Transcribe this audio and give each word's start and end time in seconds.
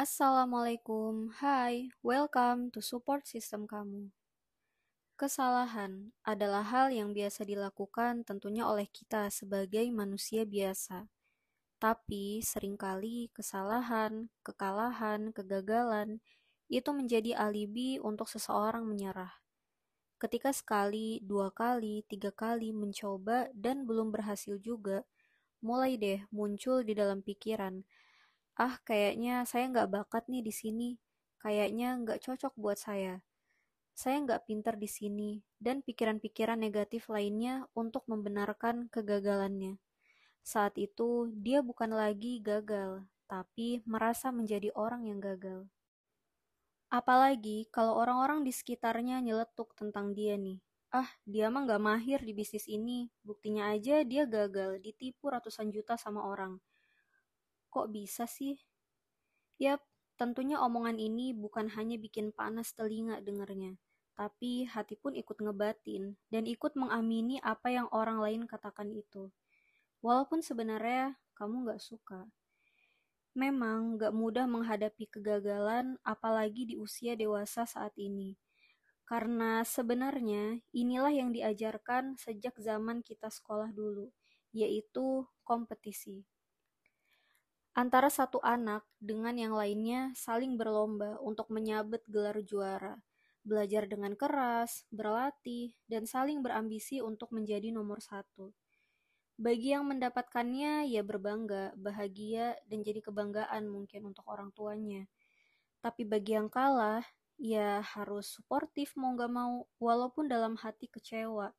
Assalamualaikum, 0.00 1.28
hai, 1.44 1.92
welcome 2.00 2.72
to 2.72 2.80
support 2.80 3.28
system 3.28 3.68
kamu. 3.68 4.08
Kesalahan 5.12 6.16
adalah 6.24 6.64
hal 6.64 6.88
yang 6.88 7.12
biasa 7.12 7.44
dilakukan 7.44 8.24
tentunya 8.24 8.64
oleh 8.64 8.88
kita 8.88 9.28
sebagai 9.28 9.84
manusia 9.92 10.48
biasa. 10.48 11.04
Tapi 11.76 12.40
sering 12.40 12.80
kali 12.80 13.28
kesalahan, 13.36 14.32
kekalahan, 14.40 15.36
kegagalan 15.36 16.24
itu 16.72 16.96
menjadi 16.96 17.36
alibi 17.36 18.00
untuk 18.00 18.32
seseorang 18.32 18.88
menyerah. 18.88 19.44
Ketika 20.16 20.48
sekali, 20.56 21.20
dua 21.20 21.52
kali, 21.52 22.08
tiga 22.08 22.32
kali 22.32 22.72
mencoba 22.72 23.52
dan 23.52 23.84
belum 23.84 24.16
berhasil 24.16 24.56
juga, 24.64 25.04
mulai 25.60 26.00
deh 26.00 26.24
muncul 26.32 26.88
di 26.88 26.96
dalam 26.96 27.20
pikiran, 27.20 27.84
ah 28.66 28.74
kayaknya 28.88 29.34
saya 29.50 29.64
nggak 29.72 29.88
bakat 29.96 30.24
nih 30.32 30.42
di 30.48 30.52
sini, 30.60 30.90
kayaknya 31.42 31.88
nggak 32.02 32.20
cocok 32.24 32.52
buat 32.62 32.78
saya, 32.86 33.14
saya 34.02 34.16
nggak 34.24 34.44
pinter 34.48 34.74
di 34.84 34.88
sini, 34.98 35.30
dan 35.64 35.76
pikiran-pikiran 35.86 36.58
negatif 36.66 37.02
lainnya 37.14 37.54
untuk 37.82 38.02
membenarkan 38.12 38.76
kegagalannya. 38.94 39.74
Saat 40.52 40.74
itu, 40.86 41.10
dia 41.44 41.60
bukan 41.68 41.90
lagi 42.02 42.34
gagal, 42.50 43.04
tapi 43.32 43.68
merasa 43.92 44.28
menjadi 44.38 44.68
orang 44.84 45.02
yang 45.10 45.20
gagal. 45.28 45.60
Apalagi 46.98 47.58
kalau 47.76 47.94
orang-orang 48.02 48.40
di 48.46 48.52
sekitarnya 48.58 49.16
nyeletuk 49.26 49.68
tentang 49.80 50.06
dia 50.18 50.34
nih. 50.46 50.58
Ah, 50.90 51.06
dia 51.32 51.46
mah 51.52 51.62
nggak 51.66 51.82
mahir 51.88 52.20
di 52.28 52.32
bisnis 52.34 52.66
ini. 52.66 52.98
Buktinya 53.22 53.70
aja 53.74 53.96
dia 54.10 54.24
gagal, 54.36 54.82
ditipu 54.84 55.30
ratusan 55.30 55.70
juta 55.70 55.94
sama 55.94 56.20
orang. 56.26 56.58
Kok 57.70 57.86
bisa 57.94 58.26
sih? 58.26 58.58
Yap, 59.62 59.78
tentunya 60.18 60.58
omongan 60.58 60.98
ini 60.98 61.30
bukan 61.30 61.70
hanya 61.78 61.94
bikin 62.02 62.34
panas 62.34 62.74
telinga 62.74 63.22
dengarnya, 63.22 63.78
tapi 64.18 64.66
hati 64.66 64.98
pun 64.98 65.14
ikut 65.14 65.38
ngebatin 65.38 66.18
dan 66.34 66.50
ikut 66.50 66.74
mengamini 66.74 67.38
apa 67.38 67.70
yang 67.70 67.86
orang 67.94 68.18
lain 68.18 68.42
katakan 68.50 68.90
itu. 68.90 69.30
Walaupun 70.02 70.42
sebenarnya 70.42 71.14
kamu 71.38 71.70
gak 71.70 71.78
suka. 71.78 72.26
Memang 73.38 74.02
gak 74.02 74.10
mudah 74.18 74.50
menghadapi 74.50 75.06
kegagalan, 75.06 75.94
apalagi 76.02 76.66
di 76.66 76.74
usia 76.74 77.14
dewasa 77.14 77.70
saat 77.70 77.94
ini. 77.94 78.34
Karena 79.06 79.62
sebenarnya 79.62 80.58
inilah 80.74 81.14
yang 81.14 81.30
diajarkan 81.30 82.18
sejak 82.18 82.58
zaman 82.58 83.06
kita 83.06 83.30
sekolah 83.30 83.70
dulu, 83.70 84.10
yaitu 84.50 85.22
kompetisi 85.46 86.26
antara 87.74 88.10
satu 88.10 88.42
anak 88.42 88.82
dengan 88.98 89.38
yang 89.38 89.54
lainnya 89.54 90.10
saling 90.18 90.58
berlomba 90.58 91.16
untuk 91.22 91.48
menyabet 91.54 92.02
gelar 92.10 92.38
juara, 92.42 92.98
belajar 93.46 93.86
dengan 93.86 94.18
keras, 94.18 94.84
berlatih, 94.90 95.72
dan 95.86 96.04
saling 96.04 96.42
berambisi 96.44 96.98
untuk 97.00 97.30
menjadi 97.32 97.72
nomor 97.72 98.02
satu. 98.02 98.52
Bagi 99.40 99.72
yang 99.72 99.88
mendapatkannya, 99.88 100.92
ya 100.92 101.00
berbangga, 101.00 101.72
bahagia, 101.72 102.60
dan 102.68 102.84
jadi 102.84 103.00
kebanggaan 103.00 103.72
mungkin 103.72 104.12
untuk 104.12 104.28
orang 104.28 104.52
tuanya. 104.52 105.08
Tapi 105.80 106.04
bagi 106.04 106.36
yang 106.36 106.52
kalah, 106.52 107.00
ya 107.40 107.80
harus 107.80 108.36
suportif 108.36 108.92
mau 109.00 109.16
gak 109.16 109.32
mau, 109.32 109.64
walaupun 109.80 110.28
dalam 110.28 110.60
hati 110.60 110.92
kecewa. 110.92 111.56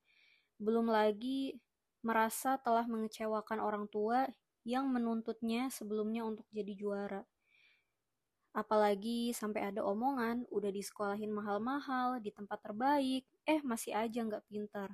Belum 0.62 0.86
lagi 0.94 1.58
merasa 2.06 2.62
telah 2.62 2.86
mengecewakan 2.86 3.58
orang 3.58 3.90
tua 3.90 4.30
yang 4.68 4.90
menuntutnya 4.90 5.70
sebelumnya 5.74 6.26
untuk 6.26 6.46
jadi 6.54 6.74
juara. 6.78 7.22
Apalagi 8.52 9.32
sampai 9.32 9.72
ada 9.72 9.82
omongan, 9.88 10.44
udah 10.52 10.72
disekolahin 10.76 11.32
mahal-mahal, 11.32 12.20
di 12.20 12.36
tempat 12.36 12.60
terbaik, 12.60 13.24
eh 13.48 13.64
masih 13.64 13.96
aja 13.96 14.20
nggak 14.28 14.44
pintar, 14.52 14.92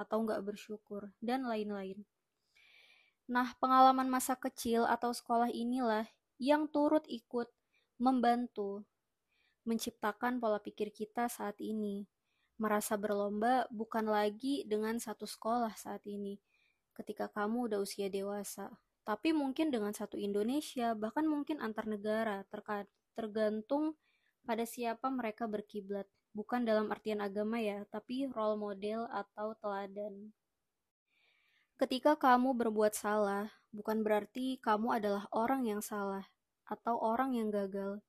atau 0.00 0.24
nggak 0.24 0.40
bersyukur, 0.40 1.12
dan 1.20 1.44
lain-lain. 1.44 2.00
Nah, 3.28 3.52
pengalaman 3.60 4.08
masa 4.08 4.36
kecil 4.36 4.88
atau 4.88 5.12
sekolah 5.12 5.52
inilah 5.52 6.08
yang 6.40 6.68
turut 6.68 7.04
ikut 7.08 7.48
membantu 8.00 8.84
menciptakan 9.64 10.40
pola 10.40 10.60
pikir 10.60 10.92
kita 10.92 11.28
saat 11.28 11.56
ini. 11.60 12.04
Merasa 12.60 12.94
berlomba 13.00 13.66
bukan 13.72 14.06
lagi 14.06 14.62
dengan 14.68 15.00
satu 15.00 15.24
sekolah 15.24 15.72
saat 15.74 16.04
ini, 16.06 16.38
ketika 16.94 17.26
kamu 17.32 17.72
udah 17.72 17.78
usia 17.82 18.06
dewasa, 18.06 18.70
tapi 19.04 19.36
mungkin 19.36 19.68
dengan 19.68 19.92
satu 19.92 20.16
Indonesia, 20.16 20.96
bahkan 20.96 21.28
mungkin 21.28 21.60
antar 21.60 21.84
negara, 21.84 22.40
tergantung 23.12 24.00
pada 24.48 24.64
siapa 24.64 25.12
mereka 25.12 25.44
berkiblat. 25.44 26.08
Bukan 26.34 26.66
dalam 26.66 26.90
artian 26.90 27.20
agama 27.20 27.60
ya, 27.60 27.84
tapi 27.92 28.26
role 28.26 28.58
model 28.58 29.06
atau 29.12 29.54
teladan. 29.60 30.32
Ketika 31.76 32.16
kamu 32.16 32.56
berbuat 32.58 32.96
salah, 32.96 33.52
bukan 33.70 34.00
berarti 34.00 34.58
kamu 34.58 34.98
adalah 34.98 35.28
orang 35.30 35.68
yang 35.68 35.84
salah 35.84 36.26
atau 36.64 36.96
orang 36.96 37.36
yang 37.36 37.52
gagal, 37.52 38.00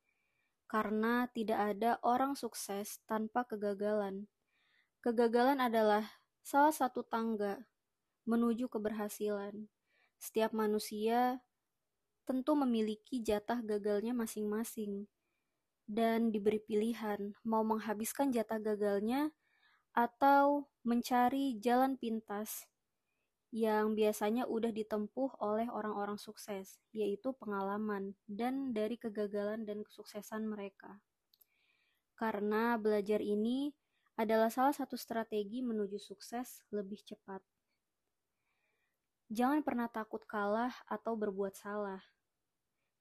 karena 0.65 1.27
tidak 1.35 1.75
ada 1.75 1.99
orang 2.01 2.39
sukses 2.39 3.03
tanpa 3.03 3.43
kegagalan. 3.43 4.31
Kegagalan 5.03 5.59
adalah 5.59 6.07
salah 6.41 6.73
satu 6.73 7.03
tangga 7.05 7.67
menuju 8.25 8.71
keberhasilan. 8.71 9.69
Setiap 10.19 10.51
manusia 10.55 11.43
tentu 12.25 12.57
memiliki 12.57 13.21
jatah 13.21 13.61
gagalnya 13.61 14.17
masing-masing 14.17 15.05
dan 15.85 16.33
diberi 16.33 16.57
pilihan 16.57 17.37
mau 17.45 17.61
menghabiskan 17.61 18.33
jatah 18.33 18.57
gagalnya 18.57 19.29
atau 19.93 20.67
mencari 20.81 21.55
jalan 21.61 21.95
pintas 21.95 22.65
yang 23.55 23.95
biasanya 23.95 24.43
udah 24.51 24.67
ditempuh 24.75 25.39
oleh 25.39 25.71
orang-orang 25.71 26.19
sukses, 26.19 26.75
yaitu 26.91 27.31
pengalaman 27.39 28.11
dan 28.27 28.75
dari 28.75 28.99
kegagalan 28.99 29.63
dan 29.63 29.79
kesuksesan 29.79 30.43
mereka. 30.43 30.99
Karena 32.19 32.75
belajar 32.75 33.23
ini 33.23 33.71
adalah 34.19 34.51
salah 34.51 34.75
satu 34.75 34.99
strategi 34.99 35.63
menuju 35.63 35.95
sukses 35.95 36.67
lebih 36.67 36.99
cepat. 37.07 37.39
Jangan 39.33 39.65
pernah 39.65 39.89
takut 39.89 40.21
kalah 40.29 40.69
atau 40.85 41.17
berbuat 41.17 41.57
salah. 41.57 42.01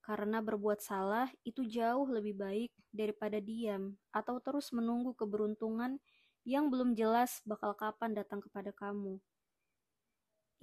Karena 0.01 0.41
berbuat 0.41 0.81
salah 0.81 1.29
itu 1.45 1.69
jauh 1.69 2.09
lebih 2.09 2.37
baik 2.37 2.73
daripada 2.89 3.41
diam 3.41 3.97
atau 4.09 4.41
terus 4.41 4.73
menunggu 4.73 5.12
keberuntungan 5.12 6.01
yang 6.45 6.73
belum 6.73 6.97
jelas 6.97 7.45
bakal 7.45 7.77
kapan 7.77 8.17
datang 8.17 8.41
kepada 8.41 8.73
kamu. 8.73 9.21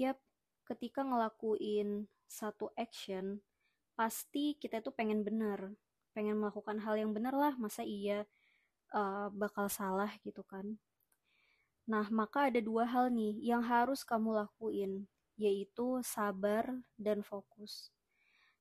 Yap, 0.01 0.17
ketika 0.65 1.05
ngelakuin 1.05 2.09
satu 2.25 2.73
action, 2.73 3.41
pasti 3.93 4.57
kita 4.57 4.81
itu 4.81 4.89
pengen 4.89 5.21
benar, 5.21 5.73
pengen 6.13 6.41
melakukan 6.41 6.81
hal 6.81 6.97
yang 6.97 7.13
benar 7.13 7.37
lah, 7.37 7.53
masa 7.57 7.85
iya 7.85 8.25
uh, 8.97 9.29
bakal 9.29 9.69
salah 9.69 10.09
gitu 10.25 10.41
kan. 10.41 10.77
Nah, 11.85 12.09
maka 12.09 12.49
ada 12.49 12.61
dua 12.61 12.89
hal 12.89 13.13
nih 13.13 13.37
yang 13.41 13.61
harus 13.61 14.01
kamu 14.01 14.37
lakuin 14.41 15.05
yaitu 15.41 16.05
sabar 16.05 16.69
dan 17.01 17.25
fokus. 17.25 17.89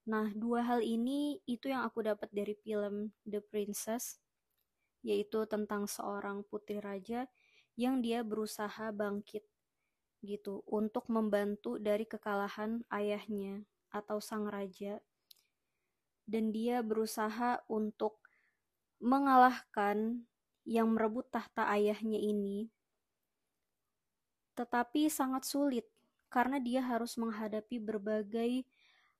Nah, 0.08 0.32
dua 0.32 0.64
hal 0.64 0.80
ini 0.80 1.44
itu 1.44 1.68
yang 1.68 1.84
aku 1.84 2.00
dapat 2.00 2.32
dari 2.32 2.56
film 2.56 3.12
The 3.28 3.44
Princess, 3.44 4.16
yaitu 5.04 5.44
tentang 5.44 5.84
seorang 5.84 6.40
putri 6.48 6.80
raja 6.80 7.28
yang 7.76 8.00
dia 8.00 8.24
berusaha 8.24 8.88
bangkit 8.96 9.44
gitu 10.24 10.64
untuk 10.68 11.08
membantu 11.12 11.76
dari 11.76 12.08
kekalahan 12.08 12.80
ayahnya 12.88 13.68
atau 13.92 14.24
sang 14.24 14.48
raja. 14.48 15.04
Dan 16.24 16.54
dia 16.54 16.80
berusaha 16.80 17.60
untuk 17.68 18.24
mengalahkan 19.02 20.24
yang 20.64 20.94
merebut 20.94 21.26
tahta 21.28 21.66
ayahnya 21.74 22.16
ini. 22.16 22.70
Tetapi 24.54 25.10
sangat 25.10 25.42
sulit 25.42 25.89
karena 26.30 26.62
dia 26.62 26.80
harus 26.80 27.18
menghadapi 27.18 27.82
berbagai 27.82 28.62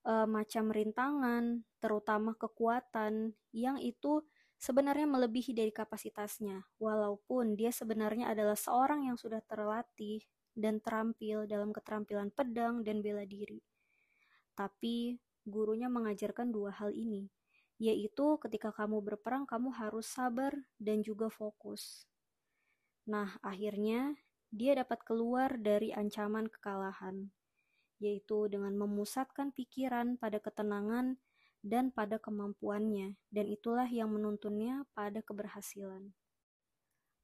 uh, 0.06 0.24
macam 0.24 0.70
rintangan, 0.70 1.66
terutama 1.82 2.32
kekuatan 2.38 3.34
yang 3.50 3.76
itu 3.82 4.22
sebenarnya 4.56 5.10
melebihi 5.10 5.52
dari 5.52 5.74
kapasitasnya, 5.74 6.64
walaupun 6.78 7.58
dia 7.58 7.74
sebenarnya 7.74 8.30
adalah 8.30 8.54
seorang 8.54 9.10
yang 9.10 9.18
sudah 9.18 9.42
terlatih 9.42 10.22
dan 10.54 10.78
terampil 10.78 11.50
dalam 11.50 11.74
keterampilan 11.74 12.30
pedang 12.30 12.86
dan 12.86 13.02
bela 13.02 13.26
diri. 13.26 13.58
Tapi 14.54 15.18
gurunya 15.48 15.88
mengajarkan 15.90 16.52
dua 16.52 16.70
hal 16.76 16.92
ini, 16.92 17.26
yaitu 17.80 18.36
ketika 18.38 18.70
kamu 18.70 19.00
berperang 19.00 19.48
kamu 19.48 19.72
harus 19.72 20.06
sabar 20.06 20.52
dan 20.76 21.00
juga 21.00 21.32
fokus. 21.32 22.04
Nah, 23.08 23.40
akhirnya 23.40 24.14
dia 24.50 24.74
dapat 24.74 25.06
keluar 25.06 25.54
dari 25.54 25.94
ancaman 25.94 26.50
kekalahan, 26.50 27.30
yaitu 28.02 28.50
dengan 28.50 28.74
memusatkan 28.74 29.54
pikiran 29.54 30.18
pada 30.18 30.42
ketenangan 30.42 31.18
dan 31.62 31.94
pada 31.94 32.18
kemampuannya, 32.18 33.14
dan 33.30 33.46
itulah 33.46 33.86
yang 33.86 34.10
menuntunnya 34.10 34.82
pada 34.92 35.22
keberhasilan. 35.22 36.10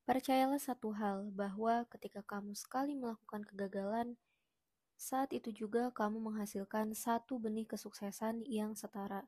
Percayalah 0.06 0.62
satu 0.62 0.94
hal, 0.94 1.34
bahwa 1.34 1.82
ketika 1.90 2.22
kamu 2.22 2.54
sekali 2.54 2.94
melakukan 2.94 3.42
kegagalan, 3.42 4.14
saat 4.94 5.34
itu 5.34 5.50
juga 5.50 5.90
kamu 5.90 6.22
menghasilkan 6.30 6.94
satu 6.94 7.42
benih 7.42 7.66
kesuksesan 7.66 8.46
yang 8.46 8.78
setara. 8.78 9.26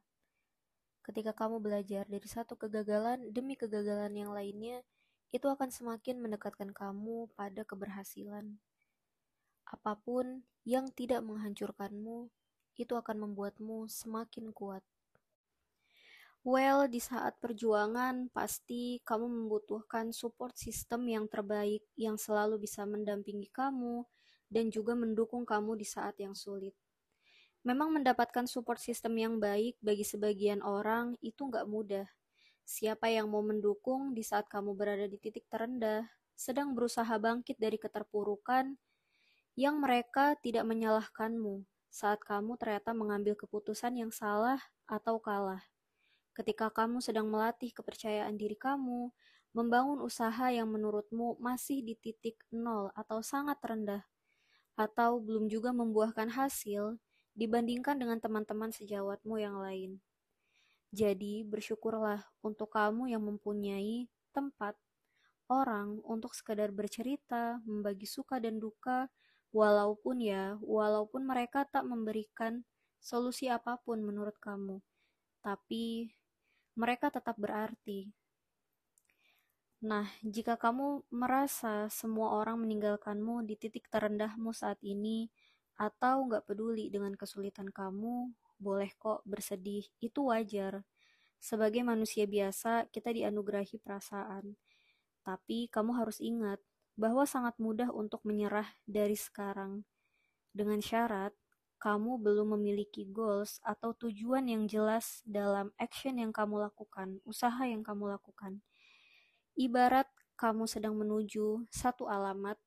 Ketika 1.02 1.34
kamu 1.34 1.58
belajar 1.58 2.06
dari 2.06 2.28
satu 2.28 2.54
kegagalan 2.54 3.32
demi 3.34 3.58
kegagalan 3.58 4.12
yang 4.14 4.30
lainnya, 4.30 4.84
itu 5.28 5.44
akan 5.44 5.68
semakin 5.68 6.24
mendekatkan 6.24 6.72
kamu 6.72 7.28
pada 7.36 7.64
keberhasilan. 7.64 8.56
Apa 9.68 10.00
pun 10.00 10.44
yang 10.64 10.88
tidak 10.92 11.20
menghancurkanmu, 11.20 12.32
itu 12.78 12.94
akan 12.94 13.28
membuatmu 13.28 13.90
semakin 13.90 14.54
kuat. 14.54 14.80
Well, 16.46 16.88
di 16.88 17.02
saat 17.02 17.36
perjuangan, 17.42 18.30
pasti 18.32 19.02
kamu 19.04 19.26
membutuhkan 19.26 20.14
support 20.14 20.56
system 20.56 21.04
yang 21.10 21.26
terbaik 21.28 21.84
yang 21.98 22.16
selalu 22.16 22.62
bisa 22.62 22.88
mendampingi 22.88 23.50
kamu 23.52 24.06
dan 24.48 24.72
juga 24.72 24.96
mendukung 24.96 25.44
kamu 25.44 25.76
di 25.76 25.84
saat 25.84 26.16
yang 26.16 26.32
sulit. 26.32 26.72
Memang 27.66 27.92
mendapatkan 27.92 28.48
support 28.48 28.80
system 28.80 29.18
yang 29.20 29.36
baik 29.36 29.76
bagi 29.82 30.06
sebagian 30.06 30.64
orang 30.64 31.18
itu 31.20 31.42
nggak 31.42 31.68
mudah. 31.68 32.08
Siapa 32.68 33.08
yang 33.08 33.32
mau 33.32 33.40
mendukung 33.40 34.12
di 34.12 34.20
saat 34.20 34.44
kamu 34.52 34.76
berada 34.76 35.08
di 35.08 35.16
titik 35.16 35.48
terendah, 35.48 36.04
sedang 36.36 36.76
berusaha 36.76 37.16
bangkit 37.16 37.56
dari 37.56 37.80
keterpurukan, 37.80 38.76
yang 39.56 39.80
mereka 39.80 40.36
tidak 40.44 40.68
menyalahkanmu 40.68 41.64
saat 41.88 42.20
kamu 42.20 42.60
ternyata 42.60 42.92
mengambil 42.92 43.32
keputusan 43.40 43.96
yang 43.96 44.12
salah 44.12 44.60
atau 44.84 45.16
kalah 45.16 45.64
ketika 46.38 46.70
kamu 46.70 47.02
sedang 47.02 47.26
melatih 47.26 47.74
kepercayaan 47.74 48.38
diri 48.38 48.54
kamu, 48.54 49.10
membangun 49.58 49.98
usaha 49.98 50.54
yang 50.54 50.70
menurutmu 50.70 51.34
masih 51.42 51.82
di 51.82 51.98
titik 51.98 52.38
nol 52.54 52.94
atau 52.94 53.18
sangat 53.26 53.58
rendah, 53.58 54.06
atau 54.78 55.18
belum 55.18 55.50
juga 55.50 55.74
membuahkan 55.74 56.30
hasil 56.30 57.02
dibandingkan 57.34 57.98
dengan 57.98 58.22
teman-teman 58.22 58.70
sejawatmu 58.70 59.34
yang 59.42 59.58
lain. 59.58 59.98
Jadi, 60.88 61.44
bersyukurlah 61.44 62.24
untuk 62.40 62.72
kamu 62.72 63.12
yang 63.12 63.20
mempunyai 63.20 64.08
tempat, 64.32 64.72
orang 65.48 66.00
untuk 66.04 66.32
sekadar 66.32 66.72
bercerita, 66.72 67.60
membagi 67.64 68.08
suka 68.08 68.40
dan 68.40 68.56
duka, 68.60 69.08
walaupun 69.52 70.20
ya, 70.20 70.56
walaupun 70.60 71.24
mereka 71.24 71.64
tak 71.68 71.84
memberikan 71.84 72.64
solusi 73.00 73.48
apa 73.48 73.80
pun 73.80 74.00
menurut 74.04 74.36
kamu. 74.40 74.80
Tapi 75.44 76.08
mereka 76.76 77.12
tetap 77.12 77.36
berarti. 77.36 78.08
Nah, 79.84 80.10
jika 80.26 80.58
kamu 80.58 81.06
merasa 81.14 81.86
semua 81.92 82.34
orang 82.34 82.58
meninggalkanmu 82.64 83.46
di 83.46 83.54
titik 83.54 83.86
terendahmu 83.92 84.50
saat 84.50 84.80
ini, 84.82 85.30
atau 85.78 86.26
nggak 86.26 86.50
peduli 86.50 86.90
dengan 86.90 87.14
kesulitan 87.14 87.70
kamu, 87.70 88.34
boleh 88.58 88.90
kok 88.98 89.22
bersedih, 89.24 89.86
itu 90.02 90.28
wajar. 90.28 90.82
Sebagai 91.38 91.86
manusia 91.86 92.26
biasa, 92.26 92.90
kita 92.90 93.14
dianugerahi 93.14 93.78
perasaan. 93.78 94.58
Tapi 95.22 95.70
kamu 95.70 95.94
harus 95.94 96.18
ingat 96.18 96.58
bahwa 96.98 97.22
sangat 97.22 97.54
mudah 97.62 97.94
untuk 97.94 98.26
menyerah 98.26 98.66
dari 98.84 99.14
sekarang. 99.14 99.86
Dengan 100.50 100.82
syarat, 100.82 101.30
kamu 101.78 102.18
belum 102.18 102.58
memiliki 102.58 103.06
goals 103.06 103.62
atau 103.62 103.94
tujuan 103.94 104.50
yang 104.50 104.66
jelas 104.66 105.22
dalam 105.22 105.70
action 105.78 106.18
yang 106.18 106.34
kamu 106.34 106.58
lakukan, 106.58 107.22
usaha 107.22 107.62
yang 107.62 107.86
kamu 107.86 108.18
lakukan. 108.18 108.58
Ibarat 109.54 110.10
kamu 110.34 110.66
sedang 110.66 110.98
menuju 110.98 111.70
satu 111.70 112.10
alamat, 112.10 112.58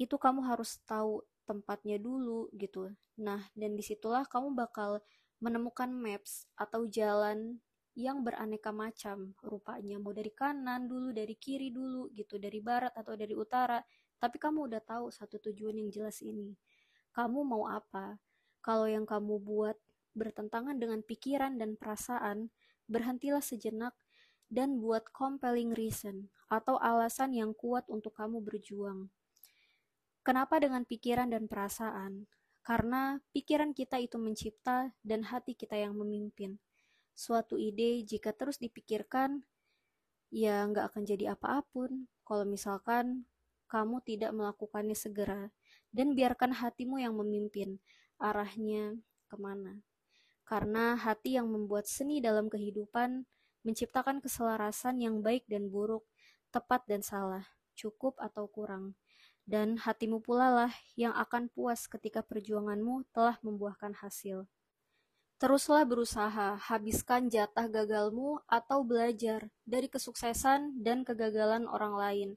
itu 0.00 0.16
kamu 0.16 0.44
harus 0.44 0.80
tahu 0.88 1.20
tempatnya 1.50 1.98
dulu 1.98 2.46
gitu. 2.54 2.94
Nah, 3.18 3.42
dan 3.58 3.74
di 3.74 3.82
situlah 3.82 4.22
kamu 4.30 4.54
bakal 4.54 5.02
menemukan 5.42 5.90
maps 5.90 6.46
atau 6.54 6.86
jalan 6.86 7.58
yang 7.98 8.22
beraneka 8.22 8.70
macam 8.70 9.34
rupanya 9.42 9.98
mau 9.98 10.14
dari 10.14 10.30
kanan 10.30 10.86
dulu 10.86 11.10
dari 11.10 11.34
kiri 11.34 11.74
dulu 11.74 12.06
gitu 12.14 12.38
dari 12.38 12.62
barat 12.62 12.94
atau 12.94 13.18
dari 13.18 13.34
utara 13.34 13.82
tapi 14.14 14.38
kamu 14.38 14.70
udah 14.70 14.78
tahu 14.78 15.10
satu 15.10 15.42
tujuan 15.50 15.74
yang 15.74 15.90
jelas 15.90 16.22
ini 16.22 16.54
kamu 17.10 17.42
mau 17.42 17.66
apa. 17.66 18.22
Kalau 18.62 18.86
yang 18.86 19.08
kamu 19.08 19.42
buat 19.42 19.76
bertentangan 20.14 20.78
dengan 20.78 21.02
pikiran 21.02 21.58
dan 21.58 21.74
perasaan, 21.74 22.50
berhentilah 22.86 23.42
sejenak 23.42 23.94
dan 24.50 24.82
buat 24.82 25.06
compelling 25.14 25.74
reason 25.74 26.30
atau 26.50 26.78
alasan 26.78 27.34
yang 27.34 27.54
kuat 27.54 27.86
untuk 27.86 28.14
kamu 28.18 28.42
berjuang. 28.42 29.10
Kenapa 30.20 30.60
dengan 30.60 30.84
pikiran 30.84 31.32
dan 31.32 31.48
perasaan? 31.48 32.28
Karena 32.60 33.16
pikiran 33.32 33.72
kita 33.72 33.96
itu 33.96 34.20
mencipta 34.20 34.92
dan 35.00 35.24
hati 35.24 35.56
kita 35.56 35.80
yang 35.80 35.96
memimpin. 35.96 36.60
Suatu 37.16 37.56
ide 37.56 38.04
jika 38.04 38.36
terus 38.36 38.60
dipikirkan, 38.60 39.42
ya 40.28 40.64
nggak 40.68 40.92
akan 40.92 41.02
jadi 41.08 41.32
apa-apun. 41.34 42.04
Kalau 42.22 42.44
misalkan 42.44 43.24
kamu 43.66 44.04
tidak 44.04 44.36
melakukannya 44.36 44.94
segera 44.94 45.48
dan 45.90 46.12
biarkan 46.12 46.52
hatimu 46.52 47.00
yang 47.00 47.16
memimpin 47.16 47.80
arahnya 48.20 49.00
ke 49.26 49.36
mana. 49.40 49.80
Karena 50.44 50.98
hati 50.98 51.38
yang 51.38 51.48
membuat 51.48 51.86
seni 51.86 52.18
dalam 52.18 52.50
kehidupan 52.50 53.24
menciptakan 53.62 54.18
keselarasan 54.18 55.00
yang 55.00 55.22
baik 55.22 55.46
dan 55.46 55.70
buruk, 55.70 56.04
tepat 56.50 56.82
dan 56.90 57.00
salah, 57.00 57.46
cukup 57.78 58.18
atau 58.18 58.50
kurang. 58.50 58.98
Dan 59.50 59.82
hatimu 59.82 60.22
pula 60.22 60.54
lah 60.54 60.72
yang 60.94 61.10
akan 61.18 61.50
puas 61.50 61.90
ketika 61.90 62.22
perjuanganmu 62.22 63.10
telah 63.10 63.34
membuahkan 63.42 63.98
hasil. 63.98 64.46
Teruslah 65.42 65.82
berusaha, 65.82 66.54
habiskan 66.70 67.26
jatah 67.26 67.66
gagalmu 67.66 68.38
atau 68.46 68.86
belajar 68.86 69.50
dari 69.66 69.90
kesuksesan 69.90 70.78
dan 70.86 71.02
kegagalan 71.02 71.66
orang 71.66 71.94
lain 71.98 72.30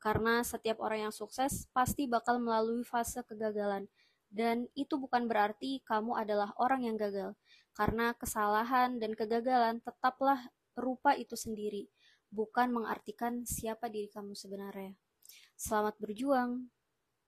karena 0.00 0.40
setiap 0.40 0.80
orang 0.80 1.08
yang 1.08 1.14
sukses 1.14 1.68
pasti 1.76 2.08
bakal 2.08 2.40
melalui 2.40 2.82
fase 2.82 3.20
kegagalan. 3.22 3.86
Dan 4.32 4.66
itu 4.72 4.96
bukan 4.96 5.28
berarti 5.28 5.84
kamu 5.84 6.16
adalah 6.16 6.56
orang 6.56 6.88
yang 6.88 6.96
gagal, 6.96 7.36
karena 7.76 8.16
kesalahan 8.16 8.96
dan 8.96 9.12
kegagalan 9.12 9.82
tetaplah 9.84 10.48
rupa 10.78 11.18
itu 11.18 11.36
sendiri, 11.36 11.90
bukan 12.32 12.70
mengartikan 12.72 13.42
siapa 13.44 13.90
diri 13.90 14.08
kamu 14.08 14.32
sebenarnya. 14.32 14.96
Selamat 15.60 15.92
berjuang! 16.00 16.72